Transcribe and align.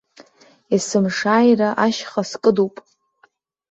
Есымшааира 0.75 1.69
ашьха 1.85 2.21
скыдуп. 2.29 2.75